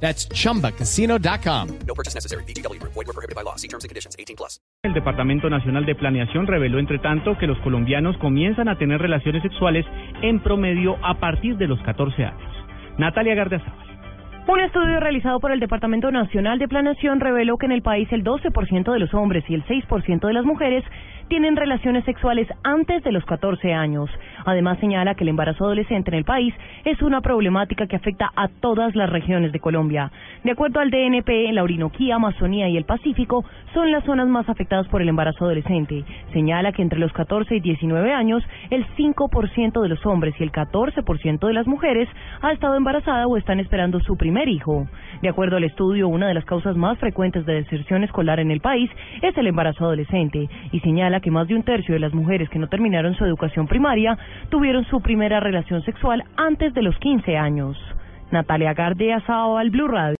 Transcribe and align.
That's 0.00 0.28
chumbacasino.com. 0.28 1.68
No 1.86 1.94
purchase 1.94 2.14
necessary. 2.14 2.44
BGW. 2.44 2.80
Void 2.82 3.06
were 3.06 3.12
prohibited 3.12 3.34
by 3.34 3.42
law. 3.42 3.56
See 3.56 3.68
terms 3.68 3.84
and 3.84 3.90
conditions. 3.90 4.14
18 4.18 4.36
plus. 4.36 4.60
El 4.82 4.94
Departamento 4.94 5.50
Nacional 5.50 5.84
de 5.84 5.94
Planeación 5.94 6.46
reveló, 6.46 6.78
entre 6.78 6.98
tanto, 6.98 7.36
que 7.38 7.46
los 7.46 7.58
colombianos 7.60 8.16
comienzan 8.18 8.68
a 8.68 8.78
tener 8.78 9.00
relaciones 9.00 9.42
sexuales 9.42 9.84
en 10.22 10.40
promedio 10.40 10.96
a 11.04 11.18
partir 11.18 11.56
de 11.56 11.66
los 11.66 11.80
14 11.82 12.24
años. 12.24 12.52
Natalia 12.98 13.34
Gardiazabal. 13.34 13.86
Un 14.48 14.60
estudio 14.60 15.00
realizado 15.00 15.40
por 15.40 15.50
el 15.50 15.58
Departamento 15.58 16.12
Nacional 16.12 16.60
de 16.60 16.68
Planeación 16.68 17.18
reveló 17.18 17.58
que 17.58 17.66
en 17.66 17.72
el 17.72 17.82
país 17.82 18.06
el 18.12 18.22
12% 18.22 18.92
de 18.92 19.00
los 19.00 19.12
hombres 19.12 19.42
y 19.48 19.54
el 19.54 19.64
6% 19.64 20.24
de 20.24 20.32
las 20.32 20.44
mujeres 20.44 20.84
tienen 21.28 21.56
relaciones 21.56 22.04
sexuales 22.04 22.46
antes 22.62 23.02
de 23.02 23.10
los 23.10 23.24
14 23.24 23.72
años. 23.74 24.08
Además 24.46 24.78
señala 24.78 25.14
que 25.14 25.24
el 25.24 25.28
embarazo 25.28 25.64
adolescente 25.64 26.10
en 26.10 26.16
el 26.16 26.24
país 26.24 26.54
es 26.84 27.02
una 27.02 27.20
problemática 27.20 27.86
que 27.86 27.96
afecta 27.96 28.30
a 28.34 28.48
todas 28.48 28.94
las 28.94 29.10
regiones 29.10 29.52
de 29.52 29.60
Colombia. 29.60 30.10
De 30.44 30.52
acuerdo 30.52 30.80
al 30.80 30.90
DNP, 30.90 31.52
la 31.52 31.64
Orinoquía, 31.64 32.14
Amazonía 32.14 32.68
y 32.68 32.76
el 32.76 32.84
Pacífico 32.84 33.44
son 33.74 33.90
las 33.90 34.04
zonas 34.04 34.28
más 34.28 34.48
afectadas 34.48 34.86
por 34.88 35.02
el 35.02 35.08
embarazo 35.08 35.44
adolescente. 35.44 36.04
Señala 36.32 36.72
que 36.72 36.82
entre 36.82 37.00
los 37.00 37.12
14 37.12 37.56
y 37.56 37.60
19 37.60 38.12
años, 38.12 38.42
el 38.70 38.86
5% 38.96 39.82
de 39.82 39.88
los 39.88 40.06
hombres 40.06 40.34
y 40.38 40.44
el 40.44 40.52
14% 40.52 41.46
de 41.46 41.52
las 41.52 41.66
mujeres 41.66 42.08
ha 42.40 42.52
estado 42.52 42.76
embarazada 42.76 43.26
o 43.26 43.36
están 43.36 43.60
esperando 43.60 44.00
su 44.00 44.16
primer 44.16 44.48
hijo. 44.48 44.86
De 45.22 45.28
acuerdo 45.28 45.56
al 45.56 45.64
estudio, 45.64 46.08
una 46.08 46.28
de 46.28 46.34
las 46.34 46.44
causas 46.44 46.76
más 46.76 46.98
frecuentes 46.98 47.44
de 47.46 47.54
deserción 47.54 48.04
escolar 48.04 48.38
en 48.38 48.50
el 48.52 48.60
país 48.60 48.90
es 49.22 49.36
el 49.36 49.48
embarazo 49.48 49.84
adolescente 49.84 50.48
y 50.70 50.80
señala 50.80 51.20
que 51.20 51.30
más 51.30 51.48
de 51.48 51.54
un 51.54 51.62
tercio 51.64 51.94
de 51.94 52.00
las 52.00 52.14
mujeres 52.14 52.48
que 52.48 52.58
no 52.58 52.68
terminaron 52.68 53.14
su 53.14 53.24
educación 53.24 53.66
primaria 53.66 54.16
tuvieron 54.48 54.84
su 54.86 55.00
primera 55.00 55.40
relación 55.40 55.82
sexual 55.82 56.24
antes 56.36 56.74
de 56.74 56.82
los 56.82 56.96
15 56.98 57.36
años. 57.36 57.76
Natalia 58.30 58.74
Gardea, 58.74 59.22
al 59.28 59.70
Blue 59.70 59.88
Radio. 59.88 60.14